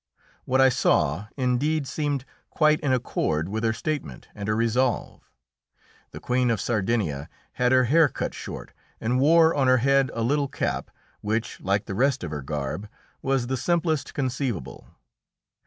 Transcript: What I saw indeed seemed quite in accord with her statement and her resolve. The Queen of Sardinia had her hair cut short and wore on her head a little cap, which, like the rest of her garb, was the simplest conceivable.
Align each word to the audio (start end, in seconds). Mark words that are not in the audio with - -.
What 0.45 0.59
I 0.59 0.69
saw 0.69 1.27
indeed 1.37 1.85
seemed 1.85 2.25
quite 2.49 2.79
in 2.79 2.91
accord 2.91 3.47
with 3.49 3.63
her 3.63 3.71
statement 3.71 4.29
and 4.33 4.47
her 4.47 4.55
resolve. 4.55 5.29
The 6.09 6.19
Queen 6.19 6.49
of 6.49 6.59
Sardinia 6.59 7.29
had 7.53 7.71
her 7.71 7.83
hair 7.83 8.09
cut 8.09 8.33
short 8.33 8.73
and 8.99 9.19
wore 9.19 9.53
on 9.53 9.67
her 9.67 9.77
head 9.77 10.09
a 10.15 10.23
little 10.23 10.47
cap, 10.47 10.89
which, 11.19 11.59
like 11.61 11.85
the 11.85 11.93
rest 11.93 12.23
of 12.23 12.31
her 12.31 12.41
garb, 12.41 12.89
was 13.21 13.45
the 13.45 13.57
simplest 13.57 14.15
conceivable. 14.15 14.87